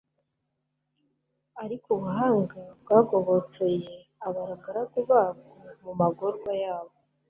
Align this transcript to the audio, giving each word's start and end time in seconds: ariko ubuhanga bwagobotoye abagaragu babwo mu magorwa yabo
ariko 1.63 1.87
ubuhanga 1.97 2.61
bwagobotoye 2.81 3.93
abagaragu 4.27 4.99
babwo 5.09 5.51
mu 5.83 5.91
magorwa 6.01 6.51
yabo 6.63 6.95